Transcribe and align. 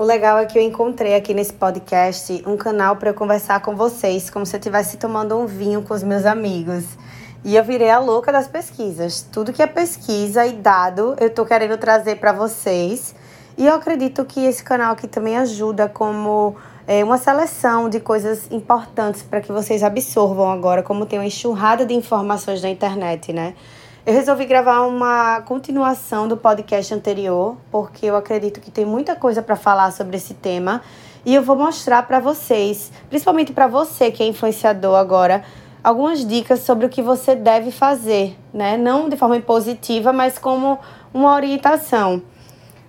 O 0.00 0.02
legal 0.02 0.38
é 0.38 0.46
que 0.46 0.58
eu 0.58 0.62
encontrei 0.62 1.14
aqui 1.14 1.34
nesse 1.34 1.52
podcast 1.52 2.42
um 2.46 2.56
canal 2.56 2.96
para 2.96 3.12
conversar 3.12 3.60
com 3.60 3.76
vocês, 3.76 4.30
como 4.30 4.46
se 4.46 4.56
eu 4.56 4.58
estivesse 4.58 4.96
tomando 4.96 5.36
um 5.36 5.44
vinho 5.44 5.82
com 5.82 5.92
os 5.92 6.02
meus 6.02 6.24
amigos. 6.24 6.86
E 7.44 7.54
eu 7.54 7.62
virei 7.62 7.90
a 7.90 7.98
louca 7.98 8.32
das 8.32 8.48
pesquisas. 8.48 9.20
Tudo 9.20 9.52
que 9.52 9.62
é 9.62 9.66
pesquisa 9.66 10.46
e 10.46 10.54
dado, 10.54 11.14
eu 11.20 11.28
tô 11.28 11.44
querendo 11.44 11.76
trazer 11.76 12.16
para 12.16 12.32
vocês. 12.32 13.14
E 13.58 13.66
eu 13.66 13.74
acredito 13.74 14.24
que 14.24 14.42
esse 14.42 14.64
canal 14.64 14.92
aqui 14.92 15.06
também 15.06 15.36
ajuda 15.36 15.86
como 15.86 16.56
é, 16.86 17.04
uma 17.04 17.18
seleção 17.18 17.90
de 17.90 18.00
coisas 18.00 18.50
importantes 18.50 19.22
para 19.22 19.42
que 19.42 19.52
vocês 19.52 19.82
absorvam 19.82 20.50
agora, 20.50 20.82
como 20.82 21.04
tem 21.04 21.18
uma 21.18 21.26
enxurrada 21.26 21.84
de 21.84 21.92
informações 21.92 22.62
na 22.62 22.70
internet, 22.70 23.34
né? 23.34 23.52
Eu 24.06 24.14
resolvi 24.14 24.46
gravar 24.46 24.80
uma 24.80 25.42
continuação 25.42 26.26
do 26.26 26.34
podcast 26.34 26.94
anterior, 26.94 27.58
porque 27.70 28.06
eu 28.06 28.16
acredito 28.16 28.58
que 28.58 28.70
tem 28.70 28.82
muita 28.82 29.14
coisa 29.14 29.42
para 29.42 29.56
falar 29.56 29.90
sobre 29.90 30.16
esse 30.16 30.32
tema 30.32 30.80
e 31.22 31.34
eu 31.34 31.42
vou 31.42 31.54
mostrar 31.54 32.04
para 32.04 32.18
vocês, 32.18 32.90
principalmente 33.10 33.52
para 33.52 33.66
você 33.66 34.10
que 34.10 34.22
é 34.22 34.26
influenciador 34.26 34.96
agora, 34.96 35.44
algumas 35.84 36.26
dicas 36.26 36.60
sobre 36.60 36.86
o 36.86 36.88
que 36.88 37.02
você 37.02 37.34
deve 37.34 37.70
fazer, 37.70 38.38
né? 38.54 38.78
Não 38.78 39.06
de 39.06 39.18
forma 39.18 39.38
positiva, 39.38 40.14
mas 40.14 40.38
como 40.38 40.78
uma 41.12 41.34
orientação. 41.34 42.22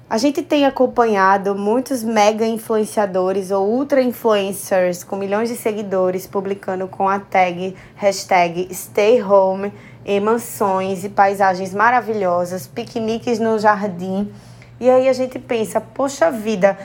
A 0.09 0.17
gente 0.17 0.41
tem 0.41 0.65
acompanhado 0.65 1.55
muitos 1.55 2.03
mega 2.03 2.45
influenciadores 2.45 3.51
ou 3.51 3.67
ultra 3.67 4.01
influencers 4.01 5.03
com 5.03 5.17
milhões 5.17 5.49
de 5.49 5.55
seguidores 5.55 6.27
publicando 6.27 6.87
com 6.87 7.07
a 7.07 7.19
tag 7.19 7.75
hashtag 7.95 8.67
Stay 8.73 9.21
Home 9.21 9.73
em 10.05 10.19
mansões 10.19 11.03
e 11.03 11.09
paisagens 11.09 11.73
maravilhosas, 11.73 12.67
piqueniques 12.67 13.39
no 13.39 13.57
jardim. 13.59 14.31
E 14.79 14.89
aí 14.89 15.07
a 15.07 15.13
gente 15.13 15.37
pensa, 15.37 15.79
poxa 15.79 16.31
vida, 16.31 16.77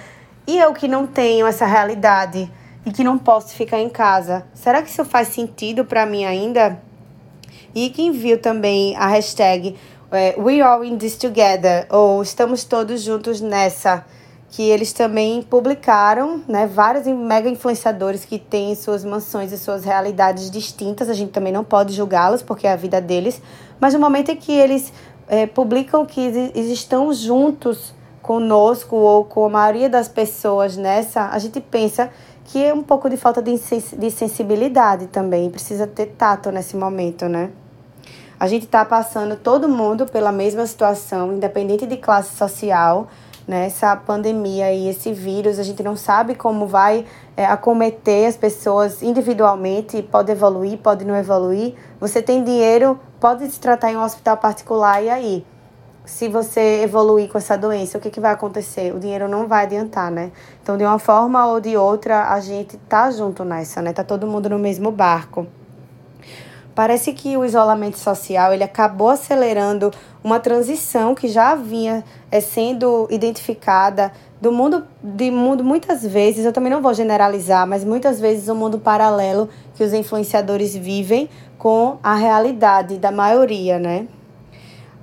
e 0.47 0.59
eu 0.59 0.73
que 0.73 0.87
não 0.87 1.07
tenho 1.07 1.47
essa 1.47 1.67
realidade 1.67 2.51
e 2.85 2.93
que 2.93 3.03
não 3.03 3.19
posso 3.19 3.55
ficar 3.55 3.81
em 3.81 3.89
casa, 3.89 4.47
será 4.55 4.83
que 4.83 4.91
isso 4.91 5.05
faz 5.05 5.29
sentido 5.29 5.85
para 5.85 6.07
mim 6.07 6.25
ainda? 6.25 6.81
E 7.75 7.91
quem 7.91 8.13
viu 8.13 8.39
também 8.39 8.95
a 8.97 9.07
hashtag 9.07 9.77
é, 10.11 10.35
We 10.39 10.61
All 10.61 10.85
In 10.85 10.97
This 10.97 11.17
Together, 11.17 11.87
ou 11.91 12.23
Estamos 12.23 12.65
Todos 12.65 13.03
Juntos 13.03 13.41
Nessa, 13.41 14.05
que 14.57 14.63
eles 14.63 14.91
também 14.91 15.43
publicaram, 15.43 16.43
né, 16.49 16.67
vários 16.67 17.07
mega 17.07 17.47
influenciadores 17.47 18.25
que 18.25 18.39
têm 18.39 18.75
suas 18.75 19.05
mansões 19.05 19.53
e 19.53 19.59
suas 19.59 19.85
realidades 19.85 20.51
distintas, 20.51 21.11
a 21.11 21.13
gente 21.13 21.31
também 21.31 21.53
não 21.53 21.63
pode 21.63 21.93
julgá-los 21.93 22.41
porque 22.41 22.67
é 22.67 22.73
a 22.73 22.77
vida 22.77 22.99
deles, 22.99 23.43
mas 23.79 23.93
no 23.93 24.01
momento 24.01 24.31
em 24.31 24.37
que 24.37 24.53
eles 24.53 24.95
é, 25.29 25.47
publicam 25.47 26.07
que 26.07 26.23
eles 26.23 26.71
estão 26.71 27.13
juntos 27.13 27.93
conosco 28.23 28.97
ou 28.97 29.27
com 29.27 29.45
a 29.45 29.51
maioria 29.51 29.91
das 29.91 30.09
pessoas 30.09 30.75
nessa, 30.75 31.29
a 31.29 31.39
gente 31.39 31.61
pensa 31.61 32.09
que 32.47 32.65
é 32.65 32.73
um 32.73 32.83
pouco 32.83 33.11
de 33.11 33.19
falta 33.19 33.43
de, 33.43 33.53
de 33.99 34.11
sensibilidade 34.11 35.09
também, 35.09 35.51
precisa 35.51 35.87
ter 35.87 36.15
tato 36.17 36.51
nesse 36.51 36.79
momento, 36.79 37.29
né? 37.29 37.51
A 38.41 38.49
gente 38.49 38.65
está 38.65 38.87
passando 38.87 39.37
todo 39.37 39.69
mundo 39.69 40.07
pela 40.07 40.33
mesma 40.33 40.67
situação, 40.67 41.35
independente 41.35 41.85
de 41.85 41.99
classe 41.99 42.35
social, 42.35 43.07
né? 43.47 43.67
Essa 43.67 43.95
pandemia 43.95 44.73
e 44.73 44.89
esse 44.89 45.13
vírus, 45.13 45.59
a 45.59 45.63
gente 45.63 45.83
não 45.83 45.97
sabe 45.97 46.35
como 46.35 46.67
vai 46.67 47.05
é, 47.37 47.47
acometer 47.47 48.27
as 48.27 48.37
pessoas 48.37 49.03
individualmente, 49.03 50.03
pode 50.03 50.33
evoluir, 50.33 50.79
pode 50.79 51.05
não 51.05 51.17
evoluir. 51.17 51.75
Você 52.01 52.21
tem 52.21 52.43
dinheiro, 52.43 52.99
pode 53.21 53.49
se 53.49 53.61
tratar 53.61 53.93
em 53.93 53.97
um 53.97 54.03
hospital 54.03 54.37
particular 54.37 55.03
e 55.03 55.11
aí? 55.11 55.47
Se 56.05 56.29
você 56.29 56.83
evoluir 56.83 57.29
com 57.29 57.37
essa 57.37 57.59
doença, 57.59 57.99
o 57.99 58.01
que, 58.01 58.11
que 58.11 58.21
vai 58.21 58.33
acontecer? 58.33 58.95
O 58.95 59.01
dinheiro 59.01 59.29
não 59.29 59.49
vai 59.49 59.65
adiantar, 59.65 60.11
né? 60.11 60.31
Então, 60.63 60.77
de 60.77 60.85
uma 60.85 61.01
forma 61.01 61.45
ou 61.47 61.61
de 61.61 61.77
outra, 61.77 62.31
a 62.31 62.39
gente 62.39 62.77
tá 62.89 63.11
junto 63.11 63.45
nessa, 63.45 63.83
né? 63.83 63.93
Tá 63.93 64.05
todo 64.05 64.25
mundo 64.25 64.49
no 64.49 64.59
mesmo 64.59 64.93
barco. 64.93 65.49
Parece 66.77 67.15
que 67.15 67.39
o 67.39 67.45
isolamento 67.47 67.99
social 67.99 68.53
ele 68.53 68.63
acabou 68.63 69.09
acelerando 69.09 69.91
uma 70.23 70.39
transição 70.39 71.15
que 71.15 71.27
já 71.27 71.55
vinha 71.55 72.05
é, 72.31 72.39
sendo 72.39 73.09
identificada 73.11 74.13
do 74.39 74.53
mundo 74.53 74.87
de 75.03 75.31
mundo 75.31 75.65
muitas 75.65 76.07
vezes, 76.07 76.45
eu 76.45 76.53
também 76.53 76.71
não 76.71 76.83
vou 76.83 76.93
generalizar, 76.93 77.67
mas 77.67 77.83
muitas 77.83 78.21
vezes 78.21 78.49
o 78.49 78.53
um 78.53 78.57
mundo 78.57 78.79
paralelo 78.79 79.49
que 79.75 79.83
os 79.83 79.95
influenciadores 79.95 80.77
vivem 80.77 81.31
com 81.57 81.97
a 82.03 82.15
realidade 82.15 82.99
da 82.99 83.11
maioria, 83.11 83.79
né? 83.79 84.07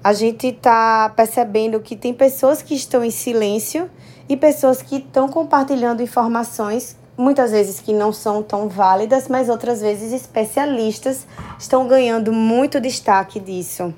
A 0.03 0.13
gente 0.13 0.49
está 0.49 1.09
percebendo 1.09 1.79
que 1.79 1.95
tem 1.95 2.13
pessoas 2.13 2.61
que 2.61 2.75
estão 2.75 3.03
em 3.03 3.09
silêncio 3.09 3.89
e 4.29 4.37
pessoas 4.37 4.83
que 4.83 4.97
estão 4.97 5.27
compartilhando 5.27 6.03
informações 6.03 6.95
muitas 7.17 7.51
vezes 7.51 7.79
que 7.79 7.93
não 7.93 8.11
são 8.11 8.41
tão 8.41 8.67
válidas, 8.67 9.27
mas 9.27 9.49
outras 9.49 9.81
vezes 9.81 10.11
especialistas 10.11 11.27
estão 11.59 11.87
ganhando 11.87 12.31
muito 12.31 12.79
destaque 12.79 13.39
disso. 13.39 13.93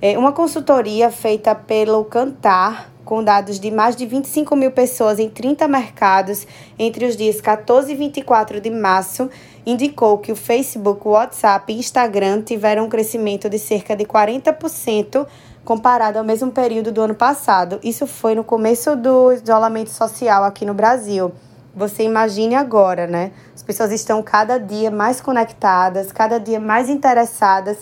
É 0.00 0.18
uma 0.18 0.32
consultoria 0.32 1.10
feita 1.10 1.54
pelo 1.54 2.04
Cantar, 2.04 2.90
com 3.04 3.22
dados 3.22 3.58
de 3.58 3.70
mais 3.70 3.96
de 3.96 4.06
25 4.06 4.54
mil 4.54 4.70
pessoas 4.70 5.18
em 5.18 5.28
30 5.28 5.66
mercados 5.66 6.46
entre 6.78 7.04
os 7.04 7.16
dias 7.16 7.40
14 7.40 7.92
e 7.92 7.94
24 7.94 8.60
de 8.60 8.70
março, 8.70 9.28
indicou 9.66 10.18
que 10.18 10.32
o 10.32 10.36
Facebook, 10.36 11.06
WhatsApp 11.06 11.72
e 11.72 11.78
Instagram 11.78 12.42
tiveram 12.42 12.86
um 12.86 12.88
crescimento 12.88 13.48
de 13.48 13.58
cerca 13.58 13.96
de 13.96 14.04
40% 14.04 15.26
comparado 15.64 16.18
ao 16.18 16.24
mesmo 16.24 16.50
período 16.50 16.90
do 16.90 17.02
ano 17.02 17.14
passado. 17.14 17.78
Isso 17.82 18.06
foi 18.06 18.34
no 18.34 18.44
começo 18.44 18.96
do 18.96 19.32
isolamento 19.32 19.90
social 19.90 20.44
aqui 20.44 20.64
no 20.64 20.74
Brasil. 20.74 21.32
Você 21.74 22.02
imagine 22.02 22.54
agora, 22.54 23.06
né? 23.06 23.32
As 23.54 23.62
pessoas 23.62 23.92
estão 23.92 24.22
cada 24.22 24.58
dia 24.58 24.90
mais 24.90 25.22
conectadas, 25.22 26.12
cada 26.12 26.38
dia 26.38 26.60
mais 26.60 26.90
interessadas 26.90 27.78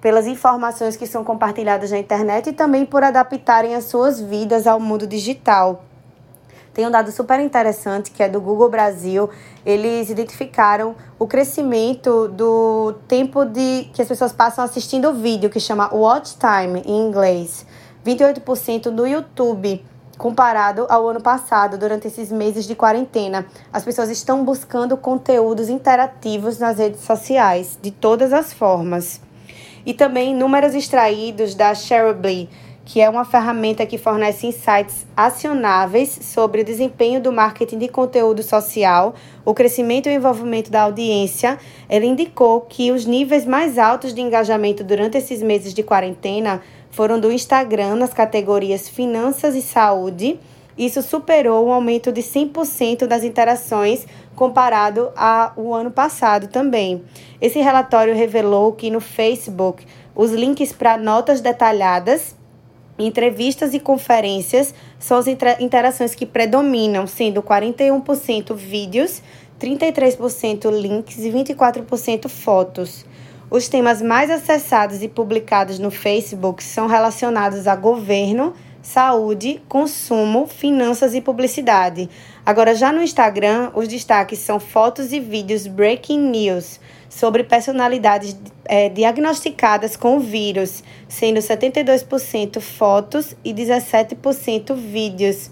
pelas 0.00 0.26
informações 0.26 0.96
que 0.96 1.06
são 1.06 1.22
compartilhadas 1.22 1.90
na 1.90 1.98
internet 1.98 2.48
e 2.48 2.52
também 2.52 2.86
por 2.86 3.02
adaptarem 3.02 3.74
as 3.74 3.84
suas 3.84 4.18
vidas 4.18 4.66
ao 4.66 4.80
mundo 4.80 5.06
digital. 5.06 5.84
Tem 6.72 6.86
um 6.86 6.90
dado 6.90 7.12
super 7.12 7.38
interessante 7.38 8.10
que 8.10 8.22
é 8.22 8.28
do 8.28 8.40
Google 8.40 8.68
Brasil. 8.68 9.30
Eles 9.64 10.10
identificaram 10.10 10.96
o 11.18 11.26
crescimento 11.26 12.28
do 12.28 12.94
tempo 13.06 13.44
de 13.44 13.88
que 13.92 14.02
as 14.02 14.08
pessoas 14.08 14.32
passam 14.32 14.64
assistindo 14.64 15.10
o 15.10 15.14
vídeo, 15.14 15.50
que 15.50 15.60
chama 15.60 15.94
watch 15.94 16.36
time 16.36 16.82
em 16.84 17.06
inglês. 17.06 17.64
28% 18.04 18.86
no 18.86 19.06
YouTube 19.06 19.84
comparado 20.16 20.86
ao 20.88 21.08
ano 21.08 21.20
passado, 21.20 21.76
durante 21.76 22.06
esses 22.06 22.30
meses 22.30 22.66
de 22.66 22.74
quarentena. 22.74 23.46
As 23.72 23.84
pessoas 23.84 24.10
estão 24.10 24.44
buscando 24.44 24.96
conteúdos 24.96 25.68
interativos 25.68 26.58
nas 26.58 26.78
redes 26.78 27.00
sociais, 27.00 27.78
de 27.80 27.90
todas 27.90 28.32
as 28.32 28.52
formas. 28.52 29.20
E 29.84 29.92
também 29.92 30.34
números 30.34 30.74
extraídos 30.74 31.54
da 31.54 31.74
Shareably, 31.74 32.48
que 32.84 33.00
é 33.00 33.08
uma 33.08 33.24
ferramenta 33.24 33.86
que 33.86 33.96
fornece 33.96 34.46
insights 34.46 35.06
acionáveis 35.16 36.18
sobre 36.22 36.60
o 36.60 36.64
desempenho 36.64 37.20
do 37.20 37.32
marketing 37.32 37.78
de 37.78 37.88
conteúdo 37.88 38.42
social, 38.42 39.14
o 39.44 39.54
crescimento 39.54 40.08
e 40.08 40.12
o 40.12 40.14
envolvimento 40.14 40.70
da 40.70 40.82
audiência. 40.82 41.58
Ela 41.88 42.04
indicou 42.04 42.60
que 42.60 42.92
os 42.92 43.06
níveis 43.06 43.46
mais 43.46 43.78
altos 43.78 44.12
de 44.12 44.20
engajamento 44.20 44.84
durante 44.84 45.16
esses 45.16 45.42
meses 45.42 45.72
de 45.72 45.82
quarentena 45.82 46.60
foram 46.94 47.18
do 47.18 47.32
Instagram 47.32 47.96
nas 47.96 48.14
categorias 48.14 48.88
Finanças 48.88 49.56
e 49.56 49.62
Saúde. 49.62 50.38
Isso 50.78 51.02
superou 51.02 51.66
um 51.66 51.72
aumento 51.72 52.12
de 52.12 52.22
100% 52.22 53.06
das 53.06 53.24
interações 53.24 54.06
comparado 54.36 55.10
ao 55.16 55.74
ano 55.74 55.90
passado 55.90 56.46
também. 56.46 57.02
Esse 57.40 57.58
relatório 57.60 58.14
revelou 58.14 58.72
que 58.72 58.90
no 58.90 59.00
Facebook 59.00 59.84
os 60.14 60.30
links 60.30 60.72
para 60.72 60.96
notas 60.96 61.40
detalhadas, 61.40 62.36
entrevistas 62.96 63.74
e 63.74 63.80
conferências 63.80 64.72
são 64.98 65.18
as 65.18 65.26
interações 65.26 66.14
que 66.14 66.24
predominam, 66.24 67.08
sendo 67.08 67.42
41% 67.42 68.54
vídeos, 68.54 69.20
33% 69.60 70.70
links 70.70 71.18
e 71.18 71.30
24% 71.30 72.28
fotos. 72.28 73.04
Os 73.54 73.68
temas 73.68 74.02
mais 74.02 74.32
acessados 74.32 75.00
e 75.00 75.06
publicados 75.06 75.78
no 75.78 75.88
Facebook 75.88 76.60
são 76.60 76.88
relacionados 76.88 77.68
a 77.68 77.76
governo, 77.76 78.52
saúde, 78.82 79.62
consumo, 79.68 80.48
finanças 80.48 81.14
e 81.14 81.20
publicidade. 81.20 82.10
Agora, 82.44 82.74
já 82.74 82.92
no 82.92 83.00
Instagram, 83.00 83.70
os 83.72 83.86
destaques 83.86 84.40
são 84.40 84.58
fotos 84.58 85.12
e 85.12 85.20
vídeos 85.20 85.68
breaking 85.68 86.18
news 86.18 86.80
sobre 87.08 87.44
personalidades 87.44 88.36
é, 88.64 88.88
diagnosticadas 88.88 89.96
com 89.96 90.16
o 90.16 90.20
vírus, 90.20 90.82
sendo 91.08 91.38
72% 91.38 92.60
fotos 92.60 93.36
e 93.44 93.54
17% 93.54 94.74
vídeos. 94.74 95.48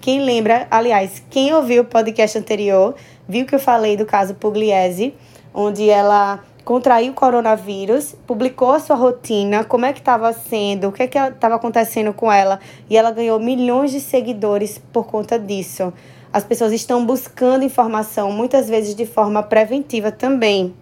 Quem 0.00 0.20
lembra, 0.20 0.68
aliás, 0.70 1.20
quem 1.28 1.52
ouviu 1.52 1.82
o 1.82 1.86
podcast 1.86 2.38
anterior, 2.38 2.94
viu 3.28 3.44
que 3.44 3.54
eu 3.56 3.58
falei 3.58 3.96
do 3.96 4.06
caso 4.06 4.36
Pugliese, 4.36 5.12
onde 5.52 5.90
ela 5.90 6.40
contraiu 6.64 7.12
o 7.12 7.14
coronavírus, 7.14 8.14
publicou 8.26 8.72
a 8.72 8.80
sua 8.80 8.96
rotina, 8.96 9.64
como 9.64 9.84
é 9.84 9.92
que 9.92 9.98
estava 9.98 10.32
sendo, 10.32 10.88
o 10.88 10.92
que 10.92 11.02
é 11.02 11.06
que 11.06 11.18
estava 11.18 11.56
acontecendo 11.56 12.12
com 12.12 12.30
ela, 12.30 12.60
e 12.88 12.96
ela 12.96 13.10
ganhou 13.10 13.38
milhões 13.40 13.90
de 13.90 14.00
seguidores 14.00 14.80
por 14.92 15.06
conta 15.06 15.38
disso. 15.38 15.92
As 16.32 16.44
pessoas 16.44 16.72
estão 16.72 17.04
buscando 17.04 17.64
informação, 17.64 18.32
muitas 18.32 18.68
vezes 18.68 18.94
de 18.94 19.04
forma 19.04 19.42
preventiva 19.42 20.10
também. 20.10 20.74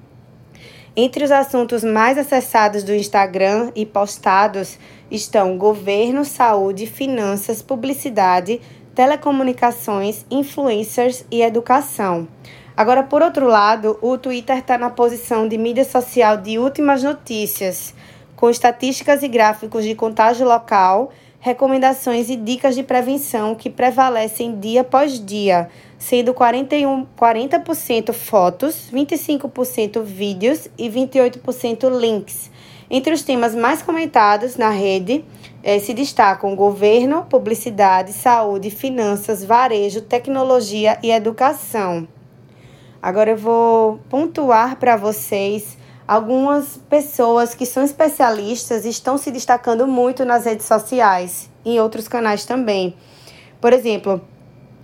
Entre 0.94 1.24
os 1.24 1.30
assuntos 1.30 1.82
mais 1.82 2.18
acessados 2.18 2.82
do 2.82 2.94
Instagram 2.94 3.70
e 3.74 3.86
postados 3.86 4.78
estão 5.10 5.56
governo, 5.56 6.24
saúde, 6.24 6.86
finanças, 6.86 7.62
publicidade, 7.62 8.60
telecomunicações, 8.94 10.24
influencers 10.30 11.24
e 11.30 11.42
educação. 11.42 12.28
Agora, 12.80 13.02
por 13.02 13.20
outro 13.20 13.46
lado, 13.46 13.98
o 14.00 14.16
Twitter 14.16 14.56
está 14.56 14.78
na 14.78 14.88
posição 14.88 15.46
de 15.46 15.58
mídia 15.58 15.84
social 15.84 16.38
de 16.38 16.58
últimas 16.58 17.02
notícias, 17.02 17.94
com 18.34 18.48
estatísticas 18.48 19.22
e 19.22 19.28
gráficos 19.28 19.84
de 19.84 19.94
contágio 19.94 20.48
local, 20.48 21.12
recomendações 21.40 22.30
e 22.30 22.36
dicas 22.36 22.74
de 22.74 22.82
prevenção 22.82 23.54
que 23.54 23.68
prevalecem 23.68 24.58
dia 24.58 24.80
após 24.80 25.22
dia, 25.22 25.68
sendo 25.98 26.32
41, 26.32 27.06
40% 27.18 28.14
fotos, 28.14 28.88
25% 28.90 30.02
vídeos 30.02 30.66
e 30.78 30.88
28% 30.88 31.86
links. 32.00 32.50
Entre 32.90 33.12
os 33.12 33.22
temas 33.22 33.54
mais 33.54 33.82
comentados 33.82 34.56
na 34.56 34.70
rede 34.70 35.22
eh, 35.62 35.78
se 35.80 35.92
destacam 35.92 36.56
governo, 36.56 37.26
publicidade, 37.28 38.14
saúde, 38.14 38.70
finanças, 38.70 39.44
varejo, 39.44 40.00
tecnologia 40.00 40.98
e 41.02 41.10
educação. 41.10 42.08
Agora 43.02 43.30
eu 43.30 43.36
vou 43.36 43.98
pontuar 44.10 44.76
para 44.76 44.94
vocês 44.94 45.78
algumas 46.06 46.76
pessoas 46.76 47.54
que 47.54 47.64
são 47.64 47.82
especialistas 47.82 48.84
e 48.84 48.90
estão 48.90 49.16
se 49.16 49.30
destacando 49.30 49.86
muito 49.86 50.24
nas 50.24 50.44
redes 50.44 50.66
sociais 50.66 51.50
e 51.64 51.76
em 51.76 51.80
outros 51.80 52.08
canais 52.08 52.44
também. 52.44 52.94
Por 53.58 53.72
exemplo, 53.72 54.20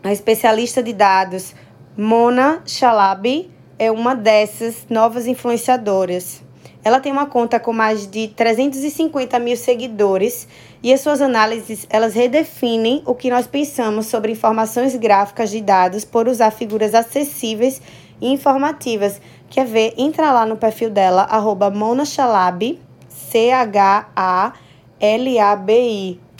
a 0.03 0.13
especialista 0.13 0.83
de 0.83 0.95
dados 0.95 1.55
Mona 1.95 2.63
Chalabi 2.65 3.51
é 3.79 3.91
uma 3.91 4.15
dessas 4.15 4.87
novas 4.89 5.27
influenciadoras. 5.27 6.43
Ela 6.83 7.01
tem 7.01 7.11
uma 7.11 7.27
conta 7.27 7.59
com 7.59 7.73
mais 7.73 8.07
de 8.07 8.29
350 8.29 9.39
mil 9.41 9.57
seguidores 9.57 10.47
e 10.81 10.93
as 10.93 11.01
suas 11.01 11.21
análises 11.21 11.85
elas 11.91 12.15
redefinem 12.15 13.03
o 13.05 13.13
que 13.13 13.29
nós 13.29 13.47
pensamos 13.47 14.07
sobre 14.07 14.31
informações 14.31 14.95
gráficas 14.95 15.51
de 15.51 15.61
dados 15.61 16.05
por 16.05 16.29
usar 16.29 16.53
figuras 16.53 16.95
acessíveis 16.95 17.83
e 18.21 18.33
informativas. 18.33 19.21
Quer 19.49 19.67
ver? 19.67 19.95
Entra 19.97 20.33
lá 20.33 20.45
no 20.47 20.57
perfil 20.57 20.91
dela, 20.91 21.23
arroba 21.23 21.71
monachalabi, 21.71 22.81
C-H-A-L-A-B-I. 23.09 24.61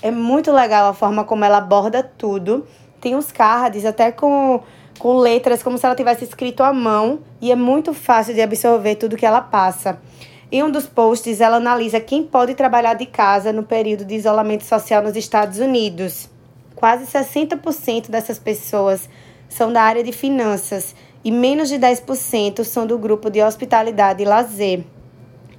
É 0.03 0.11
muito 0.11 0.53
legal 0.53 0.91
a 0.91 0.95
forma 0.95 1.25
como 1.25 1.45
ela 1.45 1.59
aborda 1.59 2.03
tudo. 2.03 2.67
Tem 3.01 3.15
uns 3.15 3.33
cards 3.33 3.85
até 3.85 4.11
com, 4.13 4.61
com 4.99 5.17
letras, 5.17 5.63
como 5.63 5.79
se 5.79 5.87
ela 5.87 5.95
tivesse 5.95 6.25
escrito 6.25 6.63
à 6.63 6.73
mão. 6.73 7.21
E 7.41 7.51
é 7.51 7.57
muito 7.57 7.95
fácil 7.95 8.35
de 8.35 8.43
absorver 8.43 8.97
tudo 8.97 9.17
que 9.17 9.27
ela 9.27 9.41
passa. 9.41 9.99
Em 10.51 10.63
um 10.63 10.71
dos 10.71 10.87
posts, 10.87 11.41
ela 11.41 11.57
analisa 11.57 11.99
quem 11.99 12.23
pode 12.23 12.55
trabalhar 12.55 12.95
de 12.95 13.07
casa 13.07 13.53
no 13.53 13.65
período 13.65 14.05
de 14.05 14.15
isolamento 14.15 14.65
social 14.65 15.03
nos 15.03 15.17
Estados 15.17 15.59
Unidos. 15.59 16.31
Quase 16.77 17.05
60% 17.07 18.11
dessas 18.11 18.39
pessoas 18.39 19.09
são 19.49 19.73
da 19.73 19.83
área 19.83 20.05
de 20.05 20.13
finanças 20.13 20.95
e 21.27 21.31
menos 21.33 21.69
de 21.69 21.75
10% 21.75 22.63
são 22.63 22.87
do 22.87 22.97
grupo 22.97 23.29
de 23.29 23.43
hospitalidade 23.43 24.23
e 24.23 24.25
lazer. 24.25 24.85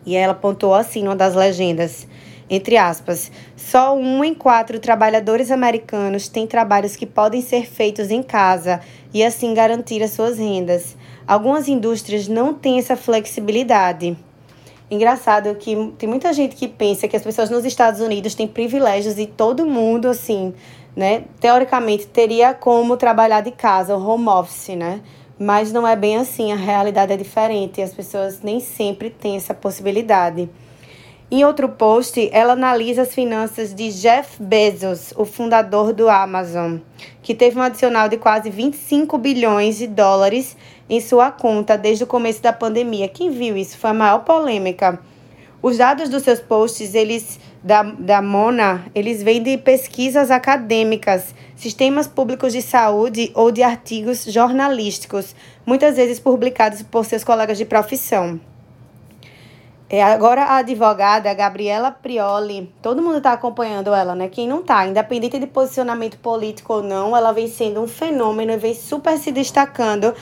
E 0.06 0.16
ela 0.16 0.31
apontou 0.31 0.74
assim 0.74 1.04
numa 1.04 1.14
das 1.14 1.36
legendas, 1.36 2.08
entre 2.50 2.78
aspas, 2.78 3.30
só 3.58 3.94
um 3.94 4.24
em 4.24 4.34
quatro 4.34 4.80
trabalhadores 4.80 5.52
americanos 5.52 6.30
tem 6.30 6.48
trabalhos 6.48 6.96
que 6.96 7.06
podem 7.06 7.42
ser 7.42 7.68
feitos 7.68 8.10
em 8.12 8.24
casa 8.24 8.80
e 9.14 9.22
assim 9.22 9.54
garantir 9.54 10.02
as 10.02 10.12
suas 10.12 10.38
rendas. 10.38 10.96
Algumas 11.28 11.68
indústrias 11.68 12.30
não 12.30 12.54
têm 12.54 12.80
essa 12.80 12.96
flexibilidade. 12.96 14.16
Engraçado 14.90 15.54
que 15.56 15.75
tem 15.98 16.08
muita 16.08 16.31
gente 16.31 16.56
que 16.56 16.69
pensa 16.69 17.10
que 17.10 17.18
as 17.18 17.24
pessoas 17.24 17.50
nos 17.50 17.66
Estados 17.66 18.00
Unidos 18.00 18.36
têm 18.36 18.48
privilégios 18.48 19.19
e 19.19 19.25
todo 19.25 19.66
mundo, 19.66 20.08
assim, 20.08 20.54
né, 20.96 21.25
teoricamente 21.42 22.08
teria 22.08 22.54
como 22.54 22.96
trabalhar 22.96 23.42
de 23.42 23.52
casa, 23.52 23.98
home 23.98 24.30
office, 24.30 24.69
né? 24.69 25.02
Mas 25.39 25.72
não 25.72 25.88
é 25.88 25.95
bem 25.95 26.18
assim, 26.18 26.51
a 26.51 26.56
realidade 26.56 27.13
é 27.13 27.18
diferente, 27.18 27.81
as 27.81 27.94
pessoas 27.94 28.42
nem 28.42 28.60
sempre 28.60 29.10
têm 29.10 29.36
essa 29.36 29.54
possibilidade. 29.54 30.50
Em 31.30 31.44
outro 31.44 31.68
post, 31.68 32.30
ela 32.31 32.54
analisa 32.54 33.01
as 33.01 33.13
finanças 33.13 33.75
de 33.75 33.92
Jeff 33.92 34.42
Bezos, 34.42 35.13
o 35.16 35.25
fundador 35.25 35.92
do 35.92 36.10
Amazon, 36.10 36.78
que 37.22 37.36
teve 37.36 37.60
um 37.60 37.62
adicional 37.62 38.07
de 38.07 38.16
quase 38.16 38.50
25 38.50 39.18
bilhões 39.18 39.78
de 39.78 39.88
dólares 39.88 40.56
em 40.89 41.01
sua 41.01 41.30
conta 41.30 41.78
desde 41.78 42.06
o 42.06 42.07
começo 42.07 42.42
da 42.42 42.54
pandemia. 42.54 43.10
Quem 43.10 43.30
viu 43.30 43.57
isso? 43.57 43.78
Foi 43.78 43.90
a 43.90 43.94
maior 43.94 44.19
polêmica. 44.19 45.00
Os 45.62 45.78
dados 45.78 46.07
dos 46.07 46.24
seus 46.24 46.40
posts, 46.40 46.95
eles 46.95 47.40
da, 47.68 47.84
da 47.84 48.22
Mona, 48.22 48.86
eles 48.96 49.22
vêm 49.22 49.44
de 49.44 49.58
pesquisas 49.58 50.31
acadêmicas, 50.31 51.36
sistemas 51.54 52.08
públicos 52.08 52.54
de 52.54 52.62
saúde 52.62 53.30
ou 53.36 53.52
de 53.52 53.62
artigos 53.62 54.24
jornalísticos, 54.24 55.36
muitas 55.66 55.98
vezes 55.98 56.18
publicados 56.18 56.81
por 56.81 57.04
seus 57.04 57.25
colegas 57.25 57.58
de 57.58 57.66
profissão. 57.66 58.40
É, 59.90 60.02
agora 60.02 60.44
a 60.44 60.58
advogada 60.58 61.34
Gabriela 61.34 61.92
Prioli, 61.92 62.74
todo 62.81 63.02
mundo 63.02 63.18
está 63.18 63.34
acompanhando 63.34 63.94
ela, 63.94 64.16
né? 64.16 64.30
Quem 64.30 64.48
não 64.48 64.62
está, 64.62 64.88
independente 64.88 65.38
de 65.38 65.48
posicionamento 65.48 66.18
político 66.19 66.75
ou 66.75 66.81
não, 66.81 67.18
ela 67.18 67.34
vem 67.34 67.50
sendo 67.50 67.81
um 67.81 67.88
fenômeno 67.88 68.54
e 68.54 68.58
vem 68.58 68.74
super 68.74 69.18
se 69.18 69.30
destacando 69.30 70.14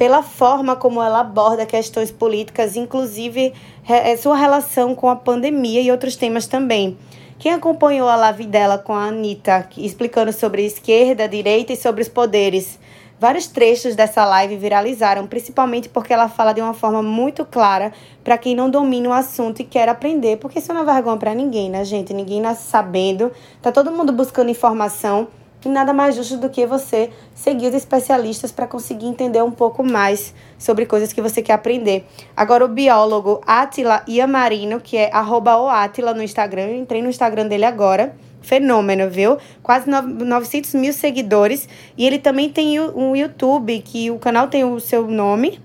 pela 0.00 0.22
forma 0.22 0.74
como 0.74 1.02
ela 1.02 1.20
aborda 1.20 1.66
questões 1.66 2.10
políticas, 2.10 2.74
inclusive 2.74 3.52
é, 3.86 4.16
sua 4.16 4.34
relação 4.34 4.94
com 4.94 5.10
a 5.10 5.14
pandemia 5.14 5.82
e 5.82 5.90
outros 5.90 6.16
temas 6.16 6.46
também. 6.46 6.96
Quem 7.38 7.52
acompanhou 7.52 8.08
a 8.08 8.16
live 8.16 8.46
dela 8.46 8.78
com 8.78 8.94
a 8.94 9.08
Anitta, 9.08 9.68
explicando 9.76 10.32
sobre 10.32 10.64
esquerda, 10.64 11.28
direita 11.28 11.74
e 11.74 11.76
sobre 11.76 12.00
os 12.00 12.08
poderes, 12.08 12.78
vários 13.20 13.46
trechos 13.46 13.94
dessa 13.94 14.24
live 14.24 14.56
viralizaram, 14.56 15.26
principalmente 15.26 15.86
porque 15.86 16.14
ela 16.14 16.30
fala 16.30 16.54
de 16.54 16.62
uma 16.62 16.72
forma 16.72 17.02
muito 17.02 17.44
clara 17.44 17.92
para 18.24 18.38
quem 18.38 18.56
não 18.56 18.70
domina 18.70 19.10
o 19.10 19.12
assunto 19.12 19.60
e 19.60 19.64
quer 19.64 19.86
aprender, 19.86 20.38
porque 20.38 20.60
isso 20.60 20.72
não 20.72 20.80
é 20.80 20.94
vergonha 20.94 21.18
para 21.18 21.34
ninguém, 21.34 21.68
né, 21.68 21.84
gente? 21.84 22.14
Ninguém 22.14 22.40
nasce 22.40 22.70
sabendo, 22.70 23.30
tá 23.60 23.70
todo 23.70 23.92
mundo 23.92 24.14
buscando 24.14 24.50
informação 24.50 25.28
e 25.64 25.68
nada 25.68 25.92
mais 25.92 26.16
justo 26.16 26.36
do 26.38 26.48
que 26.48 26.66
você 26.66 27.10
seguir 27.34 27.68
os 27.68 27.74
especialistas 27.74 28.50
para 28.50 28.66
conseguir 28.66 29.06
entender 29.06 29.42
um 29.42 29.50
pouco 29.50 29.84
mais 29.84 30.34
sobre 30.58 30.86
coisas 30.86 31.12
que 31.12 31.20
você 31.20 31.42
quer 31.42 31.52
aprender. 31.52 32.06
Agora, 32.36 32.64
o 32.64 32.68
biólogo 32.68 33.40
Atila 33.46 34.02
Iamarino, 34.08 34.80
que 34.80 34.96
é 34.96 35.10
arroba 35.12 35.56
o 35.56 35.68
no 36.14 36.22
Instagram, 36.22 36.68
eu 36.68 36.76
entrei 36.76 37.02
no 37.02 37.08
Instagram 37.08 37.46
dele 37.46 37.64
agora. 37.64 38.14
Fenômeno, 38.40 39.10
viu? 39.10 39.36
Quase 39.62 39.88
900 39.90 40.74
mil 40.74 40.92
seguidores. 40.94 41.68
E 41.96 42.06
ele 42.06 42.18
também 42.18 42.48
tem 42.48 42.80
um 42.80 43.14
YouTube, 43.14 43.82
que 43.84 44.10
o 44.10 44.18
canal 44.18 44.48
tem 44.48 44.64
o 44.64 44.80
seu 44.80 45.06
nome. 45.06 45.60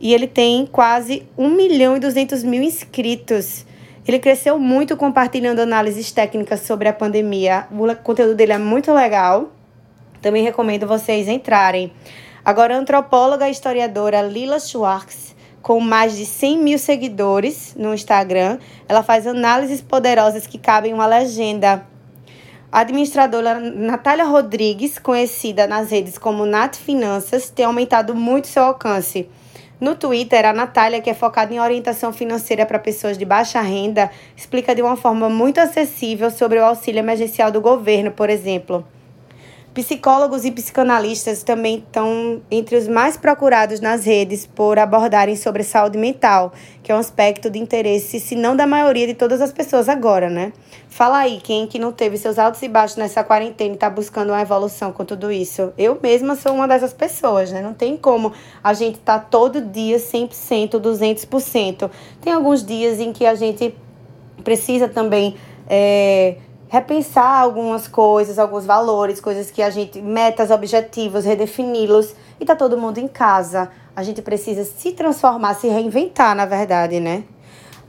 E 0.00 0.14
ele 0.14 0.28
tem 0.28 0.64
quase 0.64 1.26
1 1.36 1.48
milhão 1.50 1.96
e 1.96 2.00
200 2.00 2.44
mil 2.44 2.62
inscritos. 2.62 3.66
Ele 4.06 4.18
cresceu 4.18 4.58
muito 4.58 4.96
compartilhando 4.96 5.60
análises 5.60 6.10
técnicas 6.10 6.60
sobre 6.60 6.88
a 6.88 6.92
pandemia. 6.92 7.66
O 7.70 7.94
conteúdo 8.02 8.34
dele 8.34 8.52
é 8.52 8.58
muito 8.58 8.92
legal. 8.92 9.50
Também 10.22 10.42
recomendo 10.42 10.86
vocês 10.86 11.28
entrarem. 11.28 11.92
Agora, 12.44 12.74
a 12.74 12.78
antropóloga 12.78 13.48
e 13.48 13.52
historiadora 13.52 14.22
Lila 14.22 14.58
Schwartz, 14.58 15.36
com 15.60 15.78
mais 15.80 16.16
de 16.16 16.24
100 16.24 16.58
mil 16.58 16.78
seguidores 16.78 17.74
no 17.76 17.92
Instagram, 17.92 18.58
ela 18.88 19.02
faz 19.02 19.26
análises 19.26 19.82
poderosas 19.82 20.46
que 20.46 20.58
cabem 20.58 20.94
uma 20.94 21.06
legenda. 21.06 21.86
A 22.72 22.80
administradora 22.80 23.58
Natália 23.58 24.24
Rodrigues, 24.24 24.98
conhecida 24.98 25.66
nas 25.66 25.90
redes 25.90 26.16
como 26.16 26.46
Nat 26.46 26.76
Finanças, 26.76 27.50
tem 27.50 27.66
aumentado 27.66 28.14
muito 28.14 28.46
seu 28.46 28.62
alcance. 28.62 29.28
No 29.80 29.94
Twitter, 29.94 30.44
a 30.44 30.52
Natália, 30.52 31.00
que 31.00 31.08
é 31.08 31.14
focada 31.14 31.54
em 31.54 31.58
orientação 31.58 32.12
financeira 32.12 32.66
para 32.66 32.78
pessoas 32.78 33.16
de 33.16 33.24
baixa 33.24 33.62
renda, 33.62 34.10
explica 34.36 34.74
de 34.74 34.82
uma 34.82 34.94
forma 34.94 35.30
muito 35.30 35.58
acessível 35.58 36.30
sobre 36.30 36.58
o 36.58 36.64
auxílio 36.64 36.98
emergencial 36.98 37.50
do 37.50 37.62
governo, 37.62 38.10
por 38.10 38.28
exemplo. 38.28 38.84
Psicólogos 39.80 40.44
e 40.44 40.50
psicanalistas 40.50 41.42
também 41.42 41.78
estão 41.78 42.42
entre 42.50 42.76
os 42.76 42.86
mais 42.86 43.16
procurados 43.16 43.80
nas 43.80 44.04
redes 44.04 44.44
por 44.44 44.78
abordarem 44.78 45.34
sobre 45.36 45.64
saúde 45.64 45.96
mental, 45.96 46.52
que 46.82 46.92
é 46.92 46.94
um 46.94 46.98
aspecto 46.98 47.48
de 47.48 47.58
interesse, 47.58 48.20
se 48.20 48.36
não 48.36 48.54
da 48.54 48.66
maioria 48.66 49.06
de 49.06 49.14
todas 49.14 49.40
as 49.40 49.50
pessoas 49.54 49.88
agora, 49.88 50.28
né? 50.28 50.52
Fala 50.90 51.20
aí, 51.20 51.40
quem 51.42 51.66
que 51.66 51.78
não 51.78 51.92
teve 51.92 52.18
seus 52.18 52.38
altos 52.38 52.60
e 52.60 52.68
baixos 52.68 52.98
nessa 52.98 53.24
quarentena 53.24 53.70
e 53.70 53.74
está 53.74 53.88
buscando 53.88 54.28
uma 54.28 54.42
evolução 54.42 54.92
com 54.92 55.02
tudo 55.02 55.32
isso? 55.32 55.72
Eu 55.78 55.98
mesma 56.02 56.36
sou 56.36 56.52
uma 56.52 56.68
dessas 56.68 56.92
pessoas, 56.92 57.50
né? 57.50 57.62
Não 57.62 57.72
tem 57.72 57.96
como 57.96 58.34
a 58.62 58.74
gente 58.74 58.98
tá 58.98 59.18
todo 59.18 59.62
dia 59.62 59.96
100%, 59.96 60.72
200%. 60.72 61.90
Tem 62.20 62.34
alguns 62.34 62.62
dias 62.62 63.00
em 63.00 63.14
que 63.14 63.24
a 63.24 63.34
gente 63.34 63.74
precisa 64.44 64.88
também... 64.88 65.36
É, 65.66 66.36
repensar 66.70 67.42
algumas 67.42 67.88
coisas, 67.88 68.38
alguns 68.38 68.64
valores, 68.64 69.20
coisas 69.20 69.50
que 69.50 69.60
a 69.60 69.70
gente, 69.70 70.00
metas, 70.00 70.52
objetivos, 70.52 71.24
redefini-los. 71.24 72.14
E 72.38 72.44
tá 72.44 72.54
todo 72.54 72.78
mundo 72.78 72.98
em 72.98 73.08
casa. 73.08 73.68
A 73.94 74.04
gente 74.04 74.22
precisa 74.22 74.64
se 74.64 74.92
transformar, 74.92 75.54
se 75.54 75.68
reinventar, 75.68 76.34
na 76.34 76.46
verdade, 76.46 77.00
né? 77.00 77.24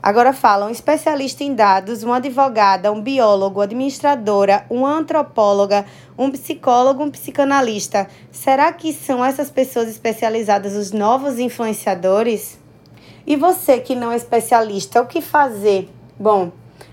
Agora 0.02 0.32
fala 0.32 0.66
um 0.66 0.70
especialista 0.70 1.44
em 1.44 1.54
dados, 1.54 2.02
uma 2.02 2.16
advogada, 2.16 2.90
um 2.90 3.00
biólogo, 3.00 3.60
administradora, 3.60 4.66
uma 4.68 4.90
antropóloga, 4.90 5.86
um 6.18 6.28
psicólogo, 6.28 7.04
um 7.04 7.10
psicanalista. 7.10 8.08
Será 8.32 8.72
que 8.72 8.92
são 8.92 9.24
essas 9.24 9.48
pessoas 9.48 9.88
especializadas 9.88 10.74
os 10.74 10.90
novos 10.90 11.38
influenciadores? 11.38 12.58
E 13.24 13.36
você 13.36 13.78
que 13.78 13.94
não 13.94 14.10
é 14.10 14.16
especialista, 14.16 15.00
o 15.00 15.06
que 15.06 15.20
fazer? 15.20 15.88
Bom, 16.18 16.50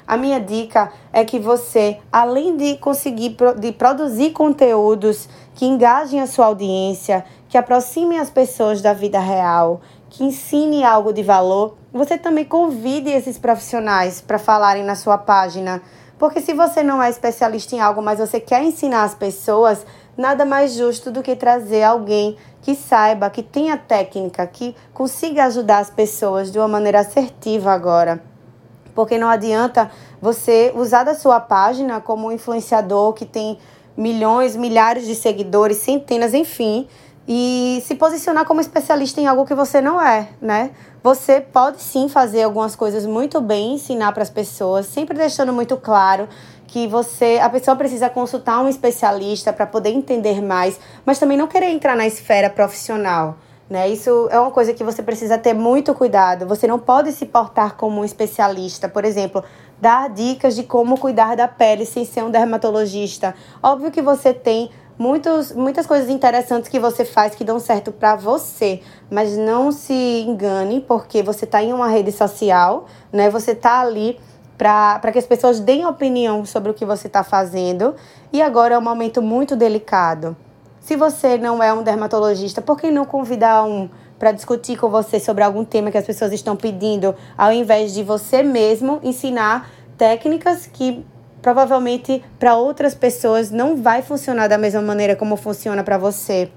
a 0.10 0.18
minha 0.18 0.42
dica 0.42 0.92
é 1.14 1.24
que 1.24 1.38
você, 1.38 2.00
além 2.12 2.58
de 2.58 2.78
conseguir 2.78 3.38
de 3.60 3.72
produzir 3.72 4.32
conteúdos 4.32 5.30
que 5.54 5.68
engajem 5.68 6.20
a 6.20 6.26
sua 6.26 6.48
audiência, 6.48 7.24
que 7.48 7.56
aproximem 7.56 8.18
as 8.18 8.32
pessoas 8.32 8.82
da 8.82 8.92
vida 8.92 9.20
real, 9.20 9.82
que 10.10 10.24
ensine 10.24 10.84
algo 10.84 11.14
de 11.14 11.22
valor, 11.22 11.78
você 11.94 12.18
também 12.18 12.44
convide 12.44 13.12
esses 13.12 13.38
profissionais 13.38 14.20
para 14.20 14.40
falarem 14.40 14.84
na 14.84 14.96
sua 14.96 15.16
página. 15.16 15.80
Porque 16.18 16.42
se 16.42 16.56
você 16.56 16.82
não 16.82 17.04
é 17.04 17.08
especialista 17.08 17.76
em 17.76 17.80
algo, 17.80 18.02
mas 18.02 18.18
você 18.18 18.40
quer 18.40 18.64
ensinar 18.64 19.04
as 19.04 19.14
pessoas, 19.14 19.86
nada 20.18 20.44
mais 20.44 20.74
justo 20.74 21.12
do 21.12 21.22
que 21.22 21.36
trazer 21.36 21.84
alguém 21.84 22.36
que 22.64 22.74
saiba, 22.74 23.30
que 23.30 23.44
tenha 23.44 23.78
técnica, 23.78 24.48
que 24.48 24.76
consiga 24.92 25.46
ajudar 25.46 25.78
as 25.78 25.92
pessoas 25.92 26.52
de 26.52 26.58
uma 26.58 26.68
maneira 26.68 27.02
assertiva 27.02 27.72
agora 27.72 28.28
porque 29.00 29.18
não 29.18 29.30
adianta 29.30 29.90
você 30.22 30.74
usar 30.76 31.06
da 31.06 31.16
sua 31.16 31.40
página 31.40 32.02
como 32.02 32.28
um 32.28 32.34
influenciador 32.34 33.14
que 33.14 33.26
tem 33.26 33.58
milhões, 33.96 34.58
milhares 34.58 35.06
de 35.06 35.16
seguidores, 35.16 35.78
centenas, 35.78 36.34
enfim, 36.34 36.86
e 37.26 37.82
se 37.88 37.96
posicionar 37.96 38.44
como 38.44 38.60
especialista 38.60 39.22
em 39.22 39.26
algo 39.26 39.46
que 39.46 39.56
você 39.56 39.80
não 39.80 40.02
é, 40.02 40.28
né? 40.42 40.72
Você 41.02 41.40
pode 41.40 41.82
sim 41.82 42.10
fazer 42.10 42.44
algumas 42.44 42.76
coisas 42.76 43.06
muito 43.06 43.40
bem, 43.40 43.76
ensinar 43.76 44.12
para 44.12 44.24
as 44.24 44.30
pessoas, 44.30 44.86
sempre 44.88 45.18
deixando 45.18 45.54
muito 45.54 45.78
claro 45.78 46.28
que 46.68 46.86
você, 46.86 47.40
a 47.42 47.50
pessoa 47.50 47.78
precisa 47.78 48.10
consultar 48.10 48.60
um 48.60 48.68
especialista 48.68 49.54
para 49.54 49.66
poder 49.66 49.92
entender 49.92 50.42
mais, 50.42 50.78
mas 51.06 51.18
também 51.18 51.38
não 51.38 51.48
querer 51.48 51.70
entrar 51.70 51.96
na 51.96 52.06
esfera 52.06 52.50
profissional. 52.50 53.38
Né? 53.70 53.88
Isso 53.88 54.28
é 54.32 54.40
uma 54.40 54.50
coisa 54.50 54.74
que 54.74 54.84
você 54.84 55.04
precisa 55.04 55.38
ter 55.38 55.54
muito 55.54 55.94
cuidado. 55.94 56.48
Você 56.48 56.66
não 56.66 56.80
pode 56.80 57.12
se 57.12 57.28
portar 57.28 57.76
como 57.76 58.02
um 58.02 58.06
especialista, 58.06 58.90
por 58.90 59.06
exemplo, 59.06 59.44
dar 59.80 60.10
dicas 60.10 60.56
de 60.56 60.64
como 60.64 60.98
cuidar 60.98 61.36
da 61.36 61.48
pele 61.48 61.86
sem 61.86 62.04
ser 62.04 62.24
um 62.24 62.32
dermatologista. 62.32 63.36
Óbvio 63.62 63.92
que 63.92 64.02
você 64.02 64.34
tem 64.34 64.72
muitos, 64.98 65.52
muitas 65.52 65.86
coisas 65.86 66.10
interessantes 66.10 66.68
que 66.68 66.80
você 66.80 67.06
faz 67.06 67.36
que 67.36 67.44
dão 67.44 67.60
certo 67.60 67.92
para 67.92 68.16
você, 68.16 68.82
mas 69.10 69.38
não 69.38 69.72
se 69.72 69.94
engane, 70.28 70.82
porque 70.82 71.22
você 71.22 71.46
está 71.46 71.62
em 71.62 71.72
uma 71.72 71.88
rede 71.88 72.12
social, 72.12 72.88
né? 73.14 73.30
Você 73.30 73.52
está 73.52 73.82
ali 73.82 74.20
para 74.58 75.12
que 75.14 75.20
as 75.20 75.28
pessoas 75.28 75.60
deem 75.60 75.86
opinião 75.86 76.44
sobre 76.44 76.72
o 76.72 76.74
que 76.74 76.84
você 76.84 77.06
está 77.06 77.24
fazendo. 77.24 77.96
E 78.34 78.42
agora 78.42 78.74
é 78.74 78.78
um 78.78 78.82
momento 78.82 79.22
muito 79.22 79.56
delicado. 79.56 80.36
Se 80.90 80.96
você 80.96 81.38
não 81.38 81.62
é 81.62 81.72
um 81.72 81.84
dermatologista, 81.84 82.64
por 82.64 82.76
que 82.76 82.90
não 82.90 83.06
convidar 83.06 83.64
um 83.64 83.88
para 84.18 84.32
discutir 84.32 84.76
com 84.76 84.90
você 84.90 85.20
sobre 85.20 85.44
algum 85.44 85.64
tema 85.64 85.92
que 85.92 86.00
as 86.00 86.04
pessoas 86.04 86.34
estão 86.34 86.56
pedindo, 86.56 87.14
ao 87.38 87.52
invés 87.52 87.94
de 87.94 88.02
você 88.02 88.42
mesmo 88.42 89.00
ensinar 89.04 89.70
técnicas 90.00 90.66
que 90.66 91.06
provavelmente 91.44 92.26
para 92.40 92.56
outras 92.56 92.96
pessoas 92.96 93.52
não 93.52 93.80
vai 93.80 94.02
funcionar 94.02 94.48
da 94.48 94.58
mesma 94.58 94.82
maneira 94.82 95.16
como 95.16 95.36
funciona 95.36 95.84
para 95.84 96.00
você. 96.00 96.50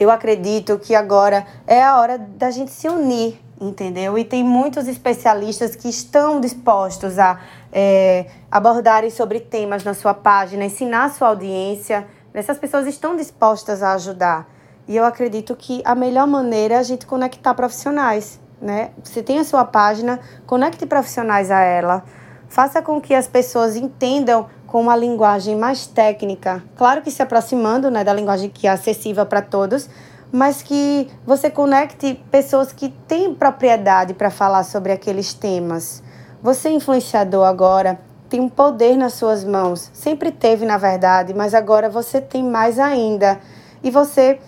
Eu 0.00 0.10
acredito 0.10 0.78
que 0.78 0.94
agora 0.94 1.46
é 1.66 1.82
a 1.82 2.00
hora 2.00 2.16
da 2.16 2.50
gente 2.50 2.70
se 2.70 2.88
unir, 2.88 3.38
entendeu? 3.60 4.16
E 4.16 4.24
tem 4.24 4.42
muitos 4.42 4.88
especialistas 4.88 5.76
que 5.76 5.90
estão 5.90 6.40
dispostos 6.40 7.18
a 7.18 7.38
é, 7.70 8.24
abordarem 8.50 9.10
sobre 9.10 9.40
temas 9.40 9.84
na 9.84 9.92
sua 9.92 10.14
página, 10.14 10.64
ensinar 10.64 11.04
a 11.04 11.10
sua 11.10 11.28
audiência 11.28 12.06
essas 12.32 12.58
pessoas 12.58 12.86
estão 12.86 13.16
dispostas 13.16 13.82
a 13.82 13.92
ajudar. 13.94 14.48
E 14.86 14.96
eu 14.96 15.04
acredito 15.04 15.54
que 15.56 15.82
a 15.84 15.94
melhor 15.94 16.26
maneira 16.26 16.74
é 16.74 16.78
a 16.78 16.82
gente 16.82 17.06
conectar 17.06 17.54
profissionais, 17.54 18.40
né? 18.60 18.90
Você 19.02 19.22
tem 19.22 19.38
a 19.38 19.44
sua 19.44 19.64
página, 19.64 20.20
conecte 20.46 20.86
profissionais 20.86 21.50
a 21.50 21.60
ela. 21.60 22.04
Faça 22.48 22.82
com 22.82 23.00
que 23.00 23.14
as 23.14 23.28
pessoas 23.28 23.76
entendam 23.76 24.48
com 24.66 24.80
uma 24.80 24.96
linguagem 24.96 25.56
mais 25.56 25.86
técnica. 25.86 26.62
Claro 26.76 27.02
que 27.02 27.10
se 27.10 27.22
aproximando 27.22 27.90
né, 27.90 28.04
da 28.04 28.12
linguagem 28.12 28.48
que 28.48 28.66
é 28.66 28.70
acessível 28.70 29.26
para 29.26 29.42
todos, 29.42 29.88
mas 30.32 30.62
que 30.62 31.08
você 31.26 31.50
conecte 31.50 32.22
pessoas 32.30 32.72
que 32.72 32.88
têm 33.08 33.34
propriedade 33.34 34.14
para 34.14 34.30
falar 34.30 34.62
sobre 34.62 34.92
aqueles 34.92 35.34
temas. 35.34 36.02
Você 36.42 36.68
é 36.68 36.72
influenciador 36.72 37.46
agora, 37.46 38.00
tem 38.30 38.40
um 38.40 38.48
poder 38.48 38.96
nas 38.96 39.14
suas 39.14 39.44
mãos. 39.44 39.90
Sempre 39.92 40.30
teve, 40.30 40.64
na 40.64 40.78
verdade, 40.78 41.34
mas 41.34 41.52
agora 41.52 41.90
você 41.90 42.20
tem 42.20 42.44
mais 42.44 42.78
ainda. 42.78 43.40
E 43.82 43.90
você 43.90 44.38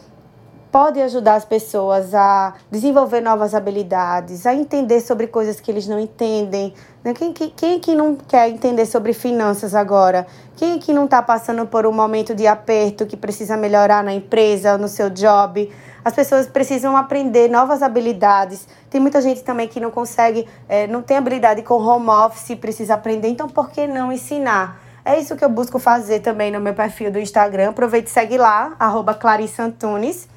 pode 0.71 1.03
ajudar 1.03 1.35
as 1.35 1.45
pessoas 1.45 2.15
a 2.15 2.55
desenvolver 2.71 3.21
novas 3.21 3.55
habilidades, 3.55 4.47
a 4.47 4.55
entender 4.55 5.01
sobre 5.01 5.27
coisas 5.27 5.61
que 5.61 5.71
eles 5.71 5.87
não 5.87 5.99
entendem. 5.99 6.73
Né? 7.05 7.13
Quem, 7.13 7.33
quem, 7.33 7.51
quem 7.51 7.79
que 7.81 7.95
não 7.95 8.15
quer 8.17 8.49
entender 8.49 8.87
sobre 8.87 9.13
finanças 9.13 9.75
agora? 9.75 10.27
Quem 10.57 10.79
que 10.79 10.93
não 10.95 11.05
está 11.05 11.21
passando 11.21 11.67
por 11.67 11.85
um 11.85 11.93
momento 11.93 12.35
de 12.35 12.47
aperto 12.47 13.05
que 13.05 13.17
precisa 13.17 13.57
melhorar 13.57 14.03
na 14.03 14.15
empresa 14.15 14.79
no 14.79 14.89
seu 14.89 15.11
job? 15.11 15.71
As 16.05 16.15
pessoas 16.15 16.47
precisam 16.47 16.97
aprender 16.97 17.49
novas 17.49 17.83
habilidades. 17.83 18.67
Tem 18.91 19.01
muita 19.01 19.21
gente 19.21 19.43
também 19.43 19.69
que 19.69 19.79
não 19.79 19.91
consegue, 19.91 20.49
é, 20.69 20.87
não 20.87 21.01
tem 21.01 21.17
habilidade 21.17 21.63
com 21.63 21.75
home 21.75 22.09
office, 22.09 22.57
precisa 22.57 22.95
aprender. 22.95 23.29
Então, 23.29 23.49
por 23.49 23.71
que 23.71 23.87
não 23.87 24.13
ensinar? 24.13 24.81
É 25.05 25.19
isso 25.19 25.37
que 25.37 25.45
eu 25.45 25.49
busco 25.49 25.79
fazer 25.79 26.21
também 26.21 26.51
no 26.51 26.61
meu 26.61 26.75
perfil 26.75 27.11
do 27.11 27.19
Instagram. 27.19 27.71
Aproveite 27.71 28.09
e 28.09 28.13
segue 28.13 28.37
lá, 28.37 28.75
arroba 28.79 29.19
Antunes. 29.59 30.29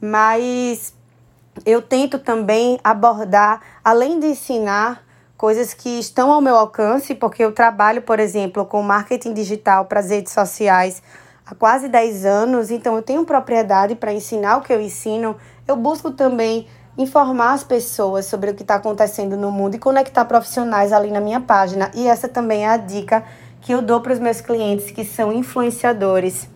Mas 0.00 0.94
eu 1.64 1.80
tento 1.80 2.18
também 2.18 2.78
abordar, 2.82 3.60
além 3.84 4.18
de 4.18 4.26
ensinar, 4.26 5.04
coisas 5.36 5.74
que 5.74 5.98
estão 5.98 6.32
ao 6.32 6.40
meu 6.40 6.56
alcance, 6.56 7.14
porque 7.14 7.44
eu 7.44 7.52
trabalho, 7.52 8.02
por 8.02 8.18
exemplo, 8.18 8.64
com 8.64 8.82
marketing 8.82 9.32
digital 9.32 9.84
para 9.84 10.00
as 10.00 10.10
redes 10.10 10.32
sociais 10.32 11.02
há 11.46 11.54
quase 11.54 11.88
10 11.88 12.24
anos, 12.24 12.70
então 12.70 12.96
eu 12.96 13.02
tenho 13.02 13.24
propriedade 13.24 13.94
para 13.94 14.12
ensinar 14.12 14.56
o 14.56 14.62
que 14.62 14.72
eu 14.72 14.80
ensino. 14.80 15.36
Eu 15.66 15.76
busco 15.76 16.10
também 16.10 16.66
informar 16.96 17.52
as 17.52 17.64
pessoas 17.64 18.26
sobre 18.26 18.50
o 18.50 18.54
que 18.54 18.62
está 18.62 18.76
acontecendo 18.76 19.36
no 19.36 19.50
mundo 19.50 19.74
e 19.74 19.78
conectar 19.78 20.24
profissionais 20.24 20.92
ali 20.92 21.10
na 21.10 21.20
minha 21.20 21.40
página. 21.40 21.90
E 21.94 22.06
essa 22.06 22.28
também 22.28 22.64
é 22.64 22.68
a 22.68 22.76
dica 22.76 23.24
que 23.60 23.72
eu 23.72 23.82
dou 23.82 24.00
para 24.00 24.12
os 24.12 24.18
meus 24.18 24.40
clientes 24.40 24.90
que 24.90 25.04
são 25.04 25.32
influenciadores. 25.32 26.48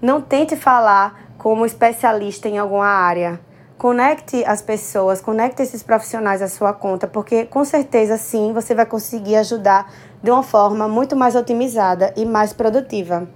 Não 0.00 0.20
tente 0.20 0.56
falar 0.56 1.20
como 1.38 1.66
especialista 1.66 2.48
em 2.48 2.58
alguma 2.58 2.86
área. 2.86 3.40
Conecte 3.76 4.44
as 4.44 4.62
pessoas, 4.62 5.20
conecte 5.20 5.60
esses 5.60 5.82
profissionais 5.82 6.40
à 6.40 6.48
sua 6.48 6.72
conta, 6.72 7.08
porque 7.08 7.44
com 7.46 7.64
certeza 7.64 8.16
sim 8.16 8.52
você 8.52 8.76
vai 8.76 8.86
conseguir 8.86 9.36
ajudar 9.36 9.92
de 10.22 10.30
uma 10.30 10.42
forma 10.44 10.86
muito 10.86 11.16
mais 11.16 11.34
otimizada 11.34 12.14
e 12.16 12.24
mais 12.24 12.52
produtiva. 12.52 13.28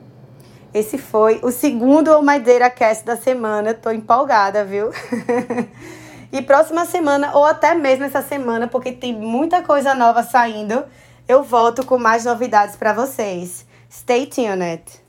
Esse 0.76 0.98
foi 0.98 1.40
o 1.42 1.50
segundo 1.50 2.20
My 2.20 2.38
Data 2.38 2.68
Cast 2.68 3.02
da 3.02 3.16
semana. 3.16 3.72
Tô 3.72 3.90
empolgada, 3.90 4.62
viu? 4.62 4.90
e 6.30 6.42
próxima 6.42 6.84
semana, 6.84 7.34
ou 7.34 7.46
até 7.46 7.74
mesmo 7.74 8.04
essa 8.04 8.20
semana, 8.20 8.68
porque 8.68 8.92
tem 8.92 9.14
muita 9.14 9.62
coisa 9.62 9.94
nova 9.94 10.22
saindo, 10.22 10.84
eu 11.26 11.42
volto 11.42 11.82
com 11.86 11.96
mais 11.96 12.26
novidades 12.26 12.76
para 12.76 12.92
vocês. 12.92 13.64
Stay 13.90 14.26
tuned! 14.26 15.05